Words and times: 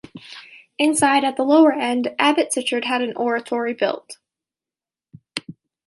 Inside, 0.79 1.23
at 1.23 1.37
the 1.37 1.43
lower 1.43 1.71
end, 1.71 2.15
Abbot 2.17 2.51
Sichard 2.51 2.85
had 2.85 3.03
an 3.03 3.15
oratory 3.15 3.75
built. 3.75 4.17